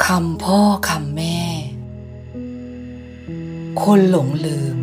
[0.00, 1.38] คำพ่อคำแม่
[3.82, 4.78] คนหลงลืม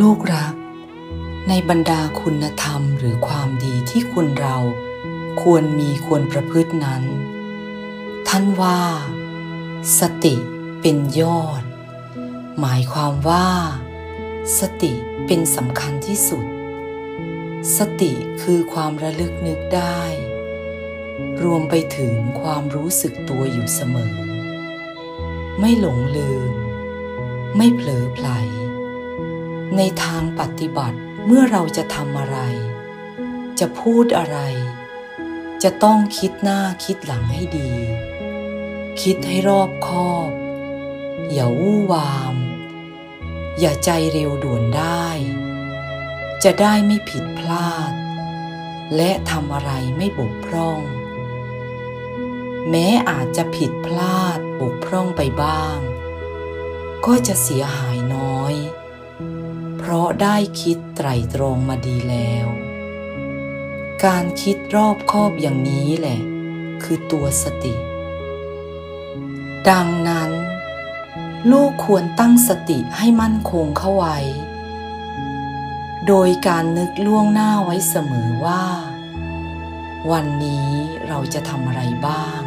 [0.00, 0.54] ลูกรัก
[1.48, 4.58] ในบรรดาคุณธรรมหรือความดีที่คุณเรา
[5.42, 7.02] ควรมีควรประพฤตินั้น
[8.28, 8.80] ท่านว่า
[9.98, 10.34] สติ
[10.80, 11.63] เป็นยอด
[12.60, 13.48] หมายความว่า
[14.58, 14.92] สติ
[15.26, 16.46] เป็นสำคัญที่สุด
[17.76, 20.00] สติคือความระลึกนึกได้
[21.42, 24.14] รวมไปถึงความรู้สึกตัวอยู่เสมอ
[25.60, 26.52] ไม่หลงลืม
[27.56, 28.28] ไม่เผลอไผล
[29.76, 32.38] ในทางปฏิบัติเมื่อเราจะทำอะไร
[33.58, 34.38] จะพูดอะไร
[35.62, 37.72] จะต้องคิดหน้าคิดหลังให้ดี
[39.02, 40.30] คิดให้รอบคอบ
[41.32, 42.36] อย่าวู่วาม
[43.60, 45.06] อย่าใจเร็วด่วนได้
[46.44, 47.92] จะได้ไม่ผิดพลาด
[48.96, 50.80] และทำอะไรไม่บกพร่อง
[52.70, 55.78] แม้อาจจะผิดพลาดบกพร่องไปบ้าง
[57.06, 58.54] ก็จะเสียหายน้อย
[59.78, 62.46] เพราะได้คิดไตรตรองมาดีแล้ว
[64.04, 66.20] การคิดรอบคอบอย่างนี้แหละ
[66.82, 67.74] คือตัวสติ
[69.68, 70.30] ดังนั้น
[71.52, 74.18] ลูกควรตั้งสติให้มั่นคงเข้าไว้
[76.06, 78.64] โดยการนึกล่วงหน้าไว้เสมอว่า
[80.10, 80.70] วันนี้
[81.08, 82.40] เราจะทำอะไรบ้าง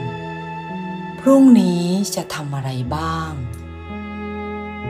[1.19, 1.83] พรุ่งนี้
[2.15, 3.31] จะทำอะไรบ้าง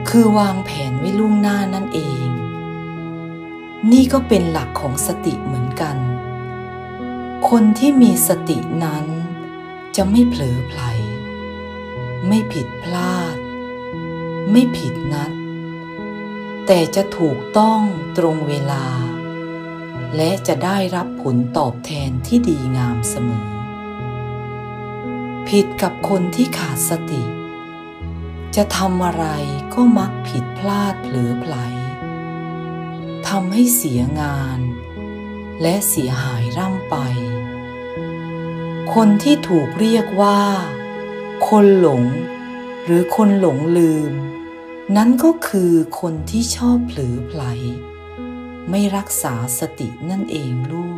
[0.08, 2.26] คือวางแผนไว้ล่วงหน้านั่นเอง
[3.92, 5.96] นี่ก็เป็นหลักของสติเหมือนกัน
[7.48, 9.04] คนที่มีสตินั้น
[9.96, 10.82] จะไม่เผลอไผล
[12.28, 13.17] ไม่ผิดพลาด
[14.50, 15.32] ไม่ผิดนัด
[16.66, 17.82] แต่จะถูกต้อง
[18.18, 18.84] ตรงเวลา
[20.16, 23.48] และจะได้รับผลตอบแทนที่ดีงามเสมอ
[25.48, 27.22] ผิดกับคนที่ขาดสติ
[28.56, 29.26] จะทำอะไร
[29.74, 31.54] ก็มักผิดพลาดเผลอไผล
[33.28, 34.58] ทำให้เสียงาน
[35.62, 36.96] และเสียหายร่ำไป
[38.94, 40.40] คนที่ถูกเรียกว่า
[41.48, 42.02] คนหลง
[42.84, 44.12] หรือคนหลงลืม
[44.96, 47.42] นั้นก็คือคนที่ชอบเผลอไผล
[48.70, 50.88] ไม่รักษาสตินั่นเองลู